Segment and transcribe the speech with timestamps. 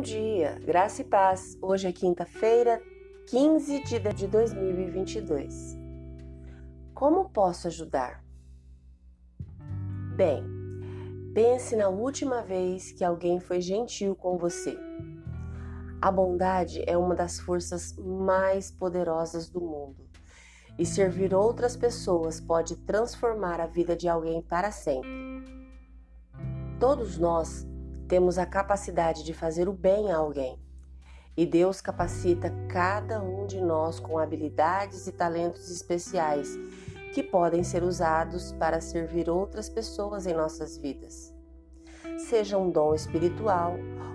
[0.00, 1.56] dia, graça e paz.
[1.62, 2.82] Hoje é quinta-feira,
[3.28, 5.76] 15 de 2022.
[6.94, 8.24] Como posso ajudar?
[10.16, 10.42] Bem,
[11.34, 14.78] pense na última vez que alguém foi gentil com você.
[16.00, 20.06] A bondade é uma das forças mais poderosas do mundo
[20.78, 25.08] e servir outras pessoas pode transformar a vida de alguém para sempre.
[26.78, 27.66] Todos nós
[28.08, 30.58] temos a capacidade de fazer o bem a alguém.
[31.36, 36.56] E Deus capacita cada um de nós com habilidades e talentos especiais
[37.12, 41.34] que podem ser usados para servir outras pessoas em nossas vidas.
[42.18, 43.74] Seja um dom espiritual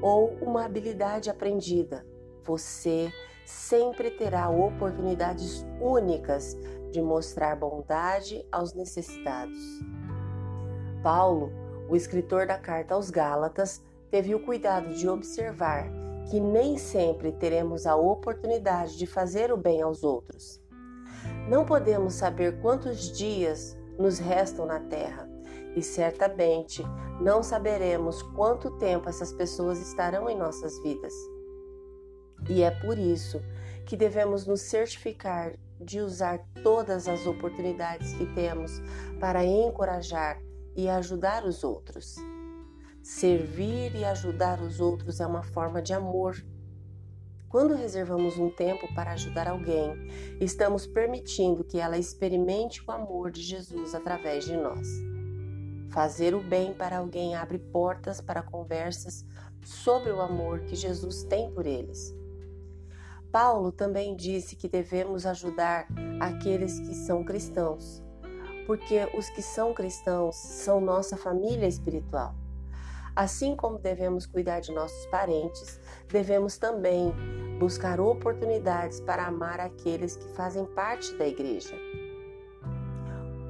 [0.00, 2.04] ou uma habilidade aprendida,
[2.42, 3.12] você
[3.44, 6.56] sempre terá oportunidades únicas
[6.90, 9.58] de mostrar bondade aos necessitados.
[11.02, 15.90] Paulo o escritor da carta aos Gálatas teve o cuidado de observar
[16.30, 20.60] que nem sempre teremos a oportunidade de fazer o bem aos outros.
[21.48, 25.28] Não podemos saber quantos dias nos restam na terra
[25.74, 26.82] e certamente
[27.20, 31.12] não saberemos quanto tempo essas pessoas estarão em nossas vidas.
[32.48, 33.40] E é por isso
[33.86, 38.80] que devemos nos certificar de usar todas as oportunidades que temos
[39.18, 40.40] para encorajar
[40.76, 42.16] e ajudar os outros.
[43.02, 46.36] Servir e ajudar os outros é uma forma de amor.
[47.48, 49.92] Quando reservamos um tempo para ajudar alguém,
[50.40, 54.88] estamos permitindo que ela experimente o amor de Jesus através de nós.
[55.90, 59.26] Fazer o bem para alguém abre portas para conversas
[59.64, 62.14] sobre o amor que Jesus tem por eles.
[63.30, 65.86] Paulo também disse que devemos ajudar
[66.20, 68.02] aqueles que são cristãos
[68.66, 72.34] porque os que são cristãos são nossa família espiritual.
[73.14, 75.78] Assim como devemos cuidar de nossos parentes,
[76.08, 77.12] devemos também
[77.58, 81.74] buscar oportunidades para amar aqueles que fazem parte da igreja.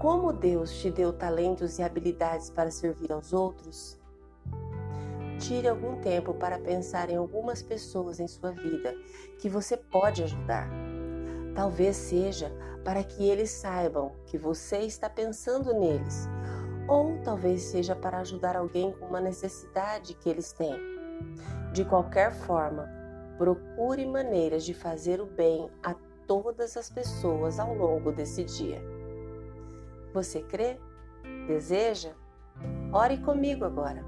[0.00, 4.00] Como Deus te deu talentos e habilidades para servir aos outros?
[5.38, 8.96] Tire algum tempo para pensar em algumas pessoas em sua vida
[9.40, 10.91] que você pode ajudar.
[11.54, 12.50] Talvez seja
[12.84, 16.28] para que eles saibam que você está pensando neles,
[16.88, 20.74] ou talvez seja para ajudar alguém com uma necessidade que eles têm.
[21.72, 22.88] De qualquer forma,
[23.38, 25.94] procure maneiras de fazer o bem a
[26.26, 28.82] todas as pessoas ao longo desse dia.
[30.12, 30.78] Você crê?
[31.46, 32.12] Deseja?
[32.92, 34.04] Ore comigo agora.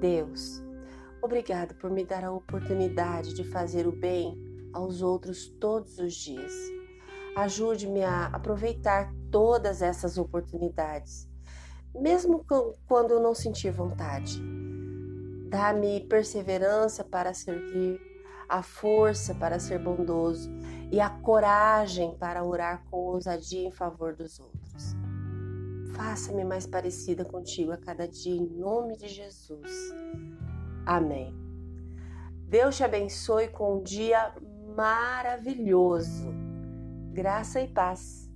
[0.00, 0.62] Deus,
[1.20, 6.52] obrigado por me dar a oportunidade de fazer o bem aos outros todos os dias.
[7.36, 11.28] Ajude-me a aproveitar todas essas oportunidades,
[11.94, 12.44] mesmo
[12.86, 14.42] quando eu não sentir vontade.
[15.48, 18.00] Dá-me perseverança para servir,
[18.48, 20.50] a força para ser bondoso
[20.90, 24.96] e a coragem para orar com ousadia em favor dos outros.
[25.94, 29.92] Faça-me mais parecida contigo a cada dia, em nome de Jesus.
[30.84, 31.34] Amém.
[32.48, 34.34] Deus te abençoe com um dia
[34.76, 36.32] maravilhoso.
[37.12, 38.30] Graça e paz.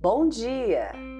[0.00, 1.15] Bom dia!